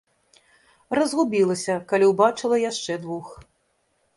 Разгубілася, 0.99 1.75
калі 1.91 2.05
ўбачыла 2.13 2.57
яшчэ 2.71 2.93
двух. 3.07 3.27